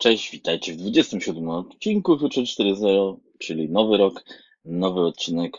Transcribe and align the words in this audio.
Cześć, 0.00 0.30
witajcie 0.30 0.72
w 0.72 0.76
27 0.76 1.48
odcinku 1.48 2.18
Future 2.18 2.44
4.0, 2.44 3.16
czyli 3.38 3.70
nowy 3.70 3.96
rok, 3.96 4.24
nowy 4.64 5.00
odcinek. 5.00 5.52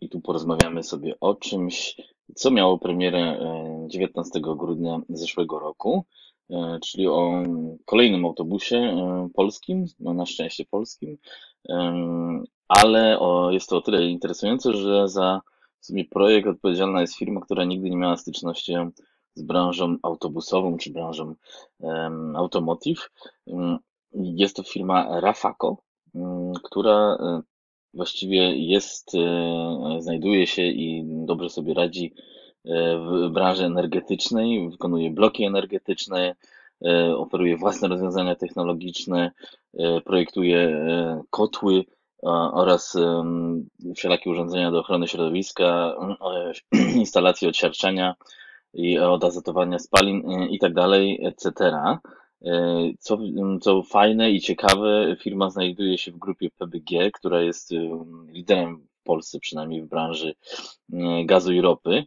I 0.00 0.08
tu 0.08 0.20
porozmawiamy 0.20 0.82
sobie 0.82 1.20
o 1.20 1.34
czymś, 1.34 1.96
co 2.34 2.50
miało 2.50 2.78
premierę 2.78 3.40
19 3.86 4.40
grudnia 4.40 5.00
zeszłego 5.08 5.58
roku, 5.58 6.04
e, 6.50 6.78
czyli 6.82 7.06
o 7.06 7.42
kolejnym 7.84 8.24
autobusie 8.24 8.76
e, 8.76 9.28
polskim, 9.34 9.86
no 10.00 10.14
na 10.14 10.26
szczęście 10.26 10.64
polskim, 10.70 11.18
ale 12.68 13.18
jest 13.50 13.68
to 13.68 13.76
o 13.76 13.80
tyle 13.80 14.06
interesujące, 14.06 14.72
że 14.72 15.08
za 15.08 15.40
sobie 15.80 16.04
projekt 16.04 16.48
odpowiedzialna 16.48 17.00
jest 17.00 17.18
firma, 17.18 17.40
która 17.40 17.64
nigdy 17.64 17.90
nie 17.90 17.96
miała 17.96 18.16
styczności 18.16 18.74
z 19.38 19.42
branżą 19.42 19.96
autobusową 20.02 20.76
czy 20.76 20.92
branżą 20.92 21.34
um, 21.78 22.36
automotive. 22.36 23.10
Jest 24.12 24.56
to 24.56 24.62
firma 24.62 25.20
Rafaco, 25.20 25.76
która 26.62 27.18
e, 27.20 27.40
właściwie 27.94 28.56
jest, 28.56 29.14
e, 29.14 29.96
znajduje 30.00 30.46
się 30.46 30.62
i 30.62 31.04
dobrze 31.06 31.48
sobie 31.48 31.74
radzi 31.74 32.14
e, 32.64 32.98
w 32.98 33.30
branży 33.30 33.64
energetycznej, 33.64 34.70
wykonuje 34.70 35.10
bloki 35.10 35.44
energetyczne, 35.44 36.34
oferuje 37.16 37.56
własne 37.56 37.88
rozwiązania 37.88 38.34
technologiczne, 38.34 39.32
projektuje 40.04 40.84
kotły 41.30 41.84
oraz 42.52 42.96
wszelakie 43.96 44.30
urządzenia 44.30 44.70
do 44.70 44.80
ochrony 44.80 45.08
środowiska, 45.08 45.94
instalacje 46.96 47.48
odsiarczania, 47.48 48.14
i 48.74 48.98
od 48.98 49.24
azotowania 49.24 49.78
spalin 49.78 50.30
y, 50.30 50.48
i 50.48 50.58
tak 50.58 50.74
dalej, 50.74 51.20
etc. 51.26 51.50
Y, 52.42 52.94
co, 52.98 53.18
co 53.60 53.82
fajne 53.82 54.30
i 54.30 54.40
ciekawe, 54.40 55.16
firma 55.20 55.50
znajduje 55.50 55.98
się 55.98 56.12
w 56.12 56.18
grupie 56.18 56.50
PBG, 56.50 57.10
która 57.10 57.42
jest 57.42 57.72
y, 57.72 57.90
liderem 58.28 58.86
w 59.00 59.02
Polsce, 59.04 59.38
przynajmniej 59.40 59.82
w 59.82 59.88
branży 59.88 60.34
gazu 61.24 61.52
i 61.52 61.60
ropy, 61.60 62.04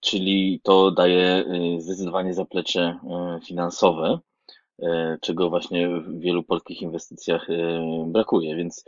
czyli 0.00 0.60
to 0.62 0.90
daje 0.90 1.44
zdecydowanie 1.78 2.34
zaplecze 2.34 2.98
finansowe, 3.44 4.18
czego 5.20 5.50
właśnie 5.50 5.88
w 5.88 6.20
wielu 6.20 6.42
polskich 6.42 6.82
inwestycjach 6.82 7.48
brakuje. 8.06 8.56
Więc 8.56 8.84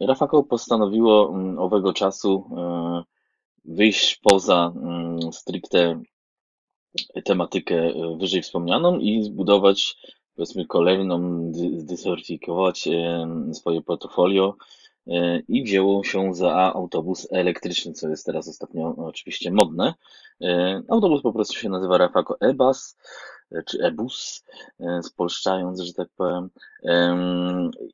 Rafako 0.00 0.42
postanowiło 0.42 1.34
owego 1.58 1.92
czasu 1.92 2.50
wyjść 3.64 4.20
poza 4.22 4.72
mm, 4.76 5.32
stricte 5.32 6.00
tematykę 7.24 7.76
e, 7.76 8.16
wyżej 8.20 8.42
wspomnianą 8.42 8.98
i 8.98 9.22
zbudować 9.22 9.96
powiedzmy 10.34 10.66
kolejną, 10.66 11.52
zdywersyfikować 11.76 12.88
e, 12.88 13.26
swoje 13.54 13.82
portfolio 13.82 14.56
e, 15.06 15.38
i 15.48 15.62
wzięło 15.62 16.04
się 16.04 16.34
za 16.34 16.54
autobus 16.74 17.28
elektryczny, 17.30 17.92
co 17.92 18.08
jest 18.08 18.26
teraz 18.26 18.48
ostatnio 18.48 18.94
oczywiście 18.96 19.50
modne. 19.50 19.94
Autobus 20.88 21.22
po 21.22 21.32
prostu 21.32 21.54
się 21.54 21.68
nazywa 21.68 21.98
Rafako 21.98 22.36
E-Bus 22.40 22.96
czy 23.66 23.78
E-Bus, 23.82 24.44
spolszczając, 25.02 25.80
że 25.80 25.92
tak 25.92 26.08
powiem. 26.16 26.50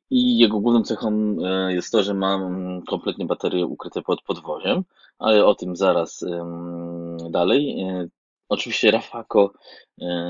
I 0.09 0.37
jego 0.37 0.59
główną 0.59 0.83
cechą 0.83 1.35
jest 1.69 1.91
to, 1.91 2.03
że 2.03 2.13
ma 2.13 2.35
mm, 2.35 2.81
kompletnie 2.81 3.25
baterie 3.25 3.65
ukryte 3.65 4.01
pod 4.01 4.21
podwoziem 4.21 4.83
ale 5.21 5.45
o 5.45 5.55
tym 5.55 5.75
zaraz 5.75 6.25
dalej. 7.29 7.81
E, 7.81 8.07
oczywiście 8.49 8.91
Rafako 8.91 9.53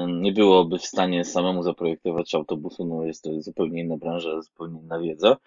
nie 0.07 0.31
byłoby 0.31 0.79
w 0.79 0.85
stanie 0.85 1.25
samemu 1.25 1.63
zaprojektować 1.63 2.35
autobusu, 2.35 2.85
no 2.85 3.05
jest 3.05 3.23
to 3.23 3.41
zupełnie 3.41 3.81
inna 3.81 3.97
branża, 3.97 4.41
zupełnie 4.41 4.79
inna 4.81 4.99
wiedza, 4.99 5.37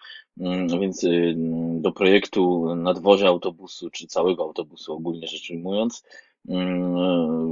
mm, 0.41 0.81
więc 0.81 1.05
y, 1.05 1.35
do 1.81 1.93
projektu 1.93 2.75
nadwozia 2.75 3.29
autobusu, 3.29 3.91
czy 3.91 4.07
całego 4.07 4.43
autobusu 4.43 4.93
ogólnie 4.93 5.27
rzecz 5.27 5.51
ujmując, 5.51 6.05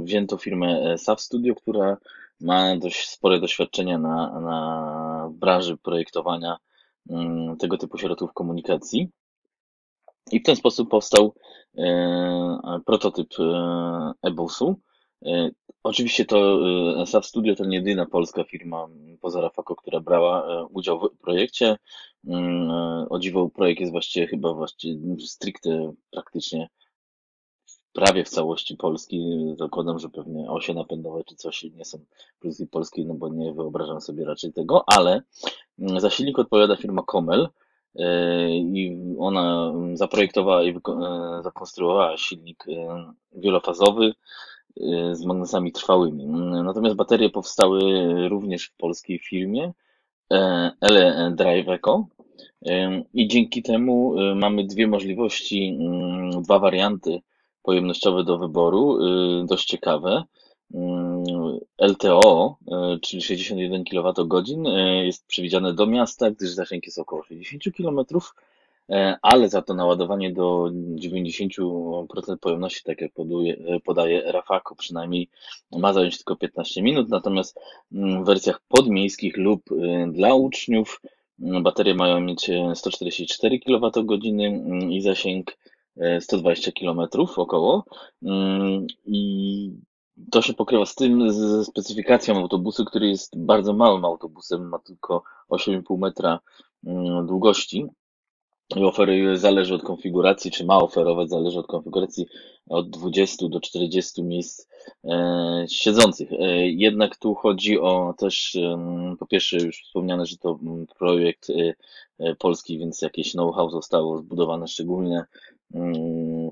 wzięto 0.03 0.37
firmę 0.37 0.97
SAF 0.97 1.21
Studio, 1.21 1.55
która 1.55 1.97
ma 2.41 2.77
dość 2.77 3.09
spore 3.09 3.39
doświadczenia 3.39 3.97
na, 3.97 4.39
na 4.39 5.29
branży 5.33 5.77
projektowania 5.77 6.57
mm, 7.09 7.57
tego 7.57 7.77
typu 7.77 7.97
środków 7.97 8.33
komunikacji. 8.33 9.09
I 10.31 10.39
w 10.39 10.43
ten 10.43 10.55
sposób 10.55 10.89
powstał 10.89 11.33
e, 11.77 12.79
prototyp 12.85 13.27
e, 13.39 14.11
e-busu. 14.21 14.79
E, 15.25 15.49
oczywiście 15.83 16.25
to 16.25 16.59
SAP 17.05 17.25
Studio 17.25 17.55
to 17.55 17.65
nie 17.65 17.77
jedyna 17.77 18.05
polska 18.05 18.43
firma 18.43 18.87
poza 19.21 19.41
Rafako, 19.41 19.75
która 19.75 19.99
brała 19.99 20.65
udział 20.67 20.99
w 20.99 21.17
projekcie. 21.17 21.77
Mm, 22.27 22.71
o 23.09 23.19
dziwo 23.19 23.49
projekt 23.49 23.79
jest 23.79 23.91
właściwie 23.91 24.27
chyba 24.27 24.53
właściwie 24.53 25.19
stricte 25.19 25.93
praktycznie 26.11 26.69
prawie 27.93 28.23
w 28.23 28.29
całości 28.29 28.77
Polski. 28.77 29.45
Zakładam, 29.55 29.99
że 29.99 30.09
pewnie 30.09 30.51
osie 30.51 30.73
napędowe 30.73 31.23
czy 31.23 31.35
coś 31.35 31.63
nie 31.63 31.85
są 31.85 31.99
produkcji 32.39 32.67
polskiej, 32.67 33.05
no 33.05 33.13
bo 33.13 33.29
nie 33.29 33.53
wyobrażam 33.53 34.01
sobie 34.01 34.25
raczej 34.25 34.53
tego, 34.53 34.83
ale 34.87 35.21
mm, 35.79 35.99
za 35.99 36.09
silnik 36.09 36.39
odpowiada 36.39 36.75
firma 36.75 37.03
Komel, 37.07 37.49
E, 37.95 38.49
i 38.49 38.97
ona 39.19 39.73
zaprojektowała 39.93 40.63
i 40.63 40.69
e, 40.69 40.73
zakonstruowała 41.43 42.17
silnik 42.17 42.65
e, 42.67 43.13
wielofazowy 43.35 44.13
z 45.11 45.25
magnesami 45.25 45.71
trwałymi. 45.71 46.25
Natomiast 46.63 46.95
baterie 46.95 47.29
powstały 47.29 47.81
również 48.29 48.65
w 48.65 48.75
polskiej 48.77 49.19
firmie 49.19 49.71
Ele 50.81 51.33
Drive 51.35 51.67
Eco 51.67 52.07
i 53.13 53.27
dzięki 53.27 53.63
temu 53.63 54.15
mamy 54.35 54.63
dwie 54.63 54.87
możliwości, 54.87 55.79
dwa 56.41 56.59
warianty 56.59 57.21
pojemnościowe 57.63 58.23
do 58.23 58.37
wyboru, 58.37 58.97
dość 59.45 59.65
ciekawe. 59.65 60.23
Mm, 60.73 61.59
LTO, 61.77 62.57
e, 62.71 62.99
czyli 63.01 63.21
61 63.21 63.83
kWh, 63.83 64.45
jest 65.03 65.27
przewidziane 65.27 65.73
do 65.73 65.85
miasta, 65.85 66.31
gdyż 66.31 66.49
zasięg 66.49 66.85
jest 66.85 66.99
około 66.99 67.23
60 67.23 67.63
km, 67.77 67.99
ale 69.21 69.49
za 69.49 69.61
to 69.61 69.73
naładowanie 69.73 70.33
do 70.33 70.69
90% 70.95 72.37
pojemności, 72.37 72.83
tak 72.83 73.01
jak 73.01 73.11
podaje 73.85 74.31
Rafako, 74.31 74.75
przynajmniej 74.75 75.29
ma 75.71 75.93
zająć 75.93 76.17
tylko 76.17 76.35
15 76.35 76.81
minut, 76.81 77.09
natomiast 77.09 77.59
mm, 77.91 78.23
w 78.23 78.25
wersjach 78.25 78.61
podmiejskich 78.67 79.37
lub 79.37 79.61
dla 80.07 80.33
uczniów 80.33 81.01
baterie 81.37 81.95
mają 81.95 82.19
mieć 82.19 82.49
144 82.73 83.59
kWh 83.59 84.19
i 84.89 85.01
zasięg 85.01 85.57
120 86.19 86.71
km 86.71 86.99
około. 87.35 87.85
I 89.05 89.71
to 90.31 90.41
się 90.41 90.53
pokrywa 90.53 90.85
z 90.85 90.95
tym, 90.95 91.31
ze 91.31 91.65
specyfikacją 91.65 92.37
autobusu, 92.37 92.85
który 92.85 93.09
jest 93.09 93.37
bardzo 93.37 93.73
małym 93.73 94.05
autobusem, 94.05 94.69
ma 94.69 94.79
tylko 94.79 95.23
8,5 95.49 95.97
metra 95.97 96.39
mm, 96.85 97.25
długości 97.27 97.87
i 98.75 98.83
oferuje, 98.83 99.37
zależy 99.37 99.75
od 99.75 99.83
konfiguracji, 99.83 100.51
czy 100.51 100.65
ma 100.65 100.77
oferować, 100.77 101.29
zależy 101.29 101.59
od 101.59 101.67
konfiguracji 101.67 102.25
od 102.69 102.89
20 102.89 103.47
do 103.47 103.59
40 103.59 104.23
miejsc 104.23 104.67
e, 105.03 105.65
siedzących. 105.69 106.31
E, 106.31 106.67
jednak 106.67 107.17
tu 107.17 107.35
chodzi 107.35 107.79
o 107.79 108.13
też, 108.17 108.55
e, 108.55 109.15
po 109.19 109.27
pierwsze 109.27 109.57
już 109.57 109.83
wspomniane, 109.83 110.25
że 110.25 110.37
to 110.37 110.59
mm, 110.61 110.87
projekt 110.99 111.49
e, 111.49 111.73
e, 112.19 112.35
polski, 112.35 112.79
więc 112.79 113.01
jakieś 113.01 113.31
know-how 113.31 113.69
zostało 113.69 114.17
zbudowane 114.17 114.67
szczególnie 114.67 115.15
mm, 115.15 115.25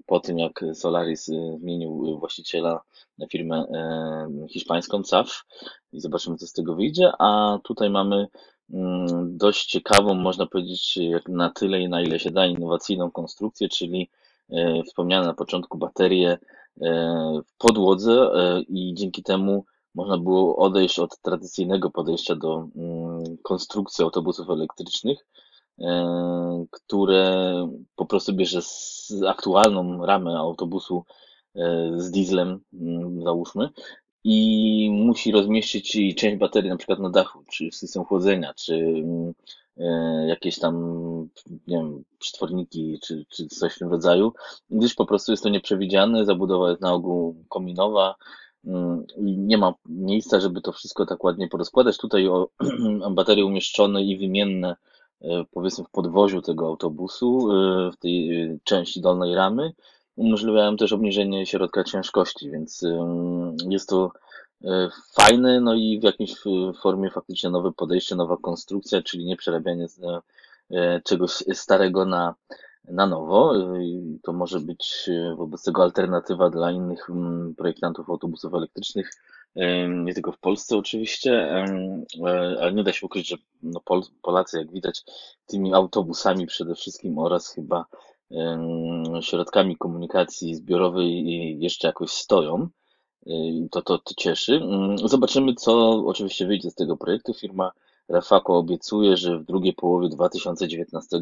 po 0.06 0.20
tym, 0.20 0.40
jak 0.40 0.66
Solaris 0.74 1.30
e, 1.30 1.58
zmienił 1.60 2.20
właściciela 2.20 2.82
na 3.18 3.28
firmę 3.28 3.66
hiszpańską 4.50 5.04
CAF 5.04 5.44
i 5.94 6.00
zobaczymy, 6.00 6.38
co 6.38 6.48
z 6.48 6.54
tego 6.54 6.76
wyjdzie, 6.76 7.12
a 7.20 7.60
tutaj 7.64 7.90
mamy 7.90 8.28
Mm, 8.74 9.38
dość 9.38 9.66
ciekawą, 9.66 10.14
można 10.14 10.46
powiedzieć, 10.46 10.98
jak 10.98 11.30
na 11.30 11.50
tyle, 11.50 11.90
na 11.90 12.02
ile 12.02 12.20
się 12.20 12.32
da, 12.32 12.46
innowacyjną 12.46 13.12
konstrukcję, 13.12 13.70
czyli 13.70 14.10
e, 14.50 14.84
wspomniane 14.84 15.28
na 15.28 15.34
początku 15.34 15.78
baterie 15.78 16.38
e, 16.82 17.42
w 17.46 17.58
podłodze 17.58 18.12
e, 18.12 18.62
i 18.62 18.94
dzięki 18.94 19.24
temu 19.24 19.66
można 19.96 20.18
było 20.18 20.58
odejść 20.58 21.00
od 21.00 21.18
tradycyjnego 21.22 21.90
podejścia 21.90 22.36
do 22.36 22.68
mm, 22.76 23.38
konstrukcji 23.44 24.04
autobusów 24.04 24.50
elektrycznych, 24.50 25.26
które 26.72 27.54
po 27.96 28.06
prostu 28.06 28.34
bierze 28.34 28.62
z 28.62 29.14
aktualną 29.28 30.06
ramę 30.06 30.38
autobusu 30.38 31.04
z 31.98 32.12
dieslem, 32.12 32.60
mm, 32.74 33.24
załóżmy, 33.24 33.70
i 34.24 34.90
musi 34.92 35.32
rozmieścić 35.32 36.16
część 36.16 36.38
baterii 36.38 36.70
na 36.70 36.78
przykład 36.78 37.00
na 37.00 37.10
dachu, 37.10 37.44
czy 37.52 37.72
system 37.72 38.04
chłodzenia, 38.04 38.54
czy 38.54 38.76
mm, 38.76 39.34
e, 39.78 40.28
jakieś 40.28 40.60
tam, 40.60 40.76
nie 41.68 41.78
wiem, 41.78 42.04
przetworniki, 42.20 43.00
czy, 43.04 43.26
czy 43.30 43.48
coś 43.48 43.74
w 43.76 43.80
tym 43.80 43.90
rodzaju, 43.90 44.34
gdyż 44.70 44.94
po 44.96 45.06
prostu 45.06 45.32
jest 45.32 45.44
to 45.44 45.50
nieprzewidziane, 45.50 46.26
zabudowa 46.26 46.70
jest 46.70 46.82
na 46.82 46.94
ogół 46.94 47.36
kominowa, 47.50 48.16
mm, 48.66 49.06
i 49.18 49.38
nie 49.38 49.58
ma 49.58 49.74
miejsca, 49.86 50.40
żeby 50.40 50.62
to 50.62 50.72
wszystko 50.72 51.06
tak 51.06 51.24
ładnie 51.24 51.48
porozkładać. 51.48 51.98
Tutaj 51.98 52.28
o 52.28 52.50
baterie 53.12 53.46
umieszczone 53.46 54.04
i 54.04 54.18
wymienne, 54.18 54.70
e, 54.70 54.91
powiedzmy, 55.52 55.86
w 55.86 55.90
podwoziu 55.90 56.42
tego 56.42 56.68
autobusu, 56.68 57.52
e, 57.52 57.92
w 57.92 57.98
tej 57.98 58.42
e, 58.42 58.58
części 58.64 59.02
dolnej 59.02 59.36
ramy, 59.36 59.74
umożliwiają 60.16 60.78
też 60.78 60.94
obniżenie 60.94 61.46
środka 61.46 61.84
ciężkości, 61.84 62.52
więc 62.52 62.86
jest 63.70 63.90
to 63.90 64.12
fajne, 65.14 65.62
no 65.62 65.74
i 65.74 66.00
w 66.00 66.04
jakiejś 66.04 66.36
formie 66.82 67.10
faktycznie 67.10 67.50
nowe 67.50 67.72
podejście, 67.72 68.16
nowa 68.16 68.38
konstrukcja, 68.38 69.02
czyli 69.02 69.26
nie 69.26 69.38
przerabianie 69.38 69.88
czegoś 71.04 71.32
starego 71.54 72.06
na 72.06 72.36
na 72.88 73.08
nowo. 73.08 73.54
To 74.24 74.34
może 74.34 74.60
być 74.60 75.10
e, 75.10 75.36
wobec 75.36 75.64
tego 75.64 75.84
alternatywa 75.84 76.50
dla 76.50 76.72
innych 76.72 77.10
mm, 77.10 77.56
projektantów 77.56 78.10
autobusów 78.10 78.54
elektrycznych, 78.54 79.10
e, 79.10 79.20
nie 79.88 80.14
tylko 80.14 80.32
w 80.32 80.40
Polsce 80.40 80.78
oczywiście, 80.78 81.32
e, 81.32 81.66
ale 82.62 82.74
nie 82.74 82.84
da 82.84 82.94
się 82.94 83.06
ukryć, 83.06 83.28
że 83.28 83.38
no 83.64 83.82
Polacy, 84.22 84.58
jak 84.58 84.72
widać, 84.72 85.04
tymi 85.46 85.74
autobusami 85.74 86.48
przede 86.48 86.76
wszystkim 86.76 87.18
oraz 87.18 87.50
chyba 87.50 87.86
środkami 89.22 89.78
komunikacji 89.78 90.56
zbiorowej 90.56 91.60
jeszcze 91.60 91.88
jakoś 91.88 92.12
stoją. 92.12 92.70
To, 93.72 93.82
to, 93.82 93.98
to 93.98 94.14
cieszy. 94.18 94.56
Mm, 94.56 94.98
zobaczymy, 94.98 95.54
co 95.54 95.90
oczywiście 96.06 96.48
wyjdzie 96.48 96.70
z 96.72 96.76
tego 96.76 96.98
projektu. 96.98 97.34
Firma 97.34 97.72
Rafaco 98.10 98.58
obiecuje, 98.58 99.18
że 99.18 99.40
w 99.40 99.46
drugiej 99.46 99.74
połowie 99.74 100.10
2019 100.10 101.22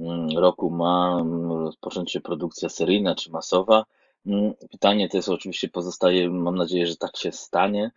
Mm, 0.00 0.38
roku 0.38 0.70
ma 0.70 1.20
mm, 1.20 1.52
rozpocząć 1.52 2.12
się 2.12 2.20
produkcja 2.20 2.68
seryjna 2.68 3.14
czy 3.14 3.30
masowa. 3.30 3.84
Mm, 4.26 4.54
pytanie 4.70 5.08
to 5.08 5.16
jest 5.16 5.28
oczywiście 5.28 5.68
pozostaje, 5.68 6.30
mam 6.30 6.56
nadzieję, 6.56 6.86
że 6.86 6.96
tak 6.96 7.16
się 7.16 7.32
stanie, 7.32 7.90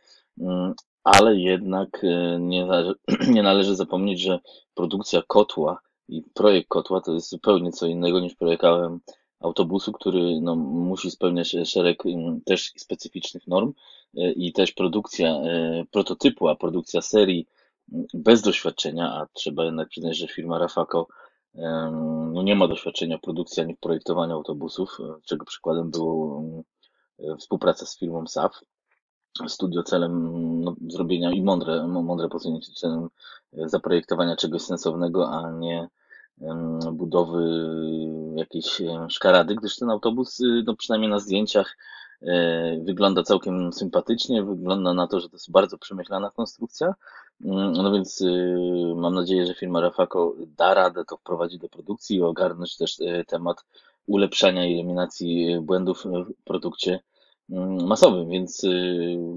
ale 1.03 1.35
jednak 1.35 2.03
e, 2.03 2.39
nie, 2.39 2.67
nie 3.35 3.43
należy 3.43 3.75
zapomnieć, 3.75 4.21
że 4.21 4.39
produkcja 4.75 5.21
kotła 5.27 5.79
i 6.07 6.23
projekt 6.33 6.67
kotła 6.67 7.01
to 7.01 7.13
jest 7.13 7.29
zupełnie 7.29 7.71
co 7.71 7.85
innego 7.85 8.19
niż 8.19 8.35
projekt 8.35 8.63
autobusu, 9.39 9.91
który 9.91 10.41
no, 10.41 10.55
musi 10.55 11.11
spełniać 11.11 11.55
szereg 11.65 12.03
też 12.45 12.71
specyficznych 12.77 13.47
norm 13.47 13.73
e, 14.17 14.31
i 14.31 14.53
też 14.53 14.71
produkcja 14.71 15.29
e, 15.29 15.83
prototypu, 15.91 16.47
a 16.47 16.55
produkcja 16.55 17.01
serii 17.01 17.47
bez 18.13 18.41
doświadczenia, 18.41 19.13
a 19.13 19.27
trzeba 19.33 19.65
jednak 19.65 19.89
przyznać, 19.89 20.17
że 20.17 20.27
firma 20.27 20.59
Rafaco 20.59 21.07
no 22.33 22.43
nie 22.43 22.55
ma 22.55 22.67
doświadczenia 22.67 23.17
w 23.17 23.21
produkcji 23.21 23.63
ani 23.63 23.75
w 23.75 23.79
projektowaniu 23.79 24.33
autobusów, 24.33 24.97
e, 24.99 25.21
czego 25.25 25.45
przykładem 25.45 25.91
było 25.91 26.43
e, 27.19 27.37
współpraca 27.37 27.85
z 27.85 27.99
firmą 27.99 28.27
SAF. 28.27 28.51
Studio 29.47 29.83
celem 29.83 30.31
no, 30.61 30.75
zrobienia 30.87 31.31
i 31.31 31.43
mądre, 31.43 31.87
mądre 31.87 32.29
posunięcie 32.29 32.73
celem 32.73 33.09
e, 33.53 33.69
zaprojektowania 33.69 34.35
czegoś 34.35 34.61
sensownego, 34.61 35.29
a 35.29 35.51
nie 35.51 35.87
budowy 36.91 37.67
jakiejś 38.35 38.81
szkarady, 39.09 39.55
gdyż 39.55 39.77
ten 39.77 39.89
autobus, 39.89 40.39
no 40.65 40.75
przynajmniej 40.75 41.11
na 41.11 41.19
zdjęciach, 41.19 41.77
wygląda 42.83 43.23
całkiem 43.23 43.73
sympatycznie, 43.73 44.43
wygląda 44.43 44.93
na 44.93 45.07
to, 45.07 45.19
że 45.19 45.29
to 45.29 45.35
jest 45.35 45.51
bardzo 45.51 45.77
przemyślana 45.77 46.29
konstrukcja, 46.29 46.93
Mm, 47.41 47.71
no 47.73 47.91
więc 47.91 48.21
y, 48.21 48.93
mam 48.95 49.15
nadzieję, 49.15 49.45
że 49.45 49.53
firma 49.53 49.81
Rafaco 49.81 50.33
da 50.47 50.73
radę 50.73 51.05
to 51.05 51.17
wprowadzić 51.17 51.59
do 51.59 51.69
produkcji 51.69 52.17
i 52.17 52.21
ogarnąć 52.21 52.77
też 52.77 52.99
y, 52.99 53.23
temat 53.27 53.65
ulepszania 54.07 54.65
i 54.65 54.73
eliminacji 54.73 55.59
błędów 55.61 56.03
w 56.05 56.43
produkcie 56.43 56.99
mm, 57.49 57.87
masowym, 57.87 58.29
więc 58.29 58.63
y, 58.63 58.69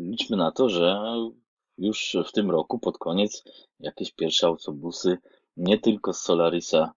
liczmy 0.00 0.36
na 0.36 0.52
to, 0.52 0.68
że 0.68 0.98
już 1.78 2.16
w 2.28 2.32
tym 2.32 2.50
roku, 2.50 2.78
pod 2.78 2.98
koniec, 2.98 3.44
jakieś 3.80 4.12
pierwsze 4.12 4.46
autobusy 4.46 5.18
nie 5.56 5.78
tylko 5.78 6.12
z 6.12 6.20
Solarisa 6.20 6.92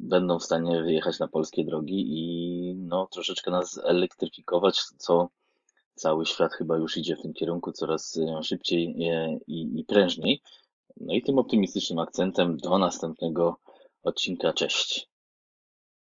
będą 0.00 0.38
w 0.38 0.44
stanie 0.44 0.82
wyjechać 0.82 1.18
na 1.18 1.28
polskie 1.28 1.64
drogi 1.64 2.04
i 2.08 2.74
no, 2.74 3.08
troszeczkę 3.12 3.50
nas 3.50 3.80
elektryfikować, 3.84 4.80
co 4.98 5.28
Cały 5.96 6.26
świat 6.26 6.52
chyba 6.52 6.76
już 6.76 6.96
idzie 6.96 7.16
w 7.16 7.22
tym 7.22 7.32
kierunku 7.32 7.72
coraz 7.72 8.16
e, 8.16 8.42
szybciej 8.42 9.08
e, 9.10 9.38
i, 9.46 9.80
i 9.80 9.84
prężniej. 9.84 10.40
No 10.96 11.14
i 11.14 11.22
tym 11.22 11.38
optymistycznym 11.38 11.98
akcentem 11.98 12.56
do 12.56 12.78
następnego 12.78 13.56
odcinka. 14.02 14.52
Cześć. 14.52 15.08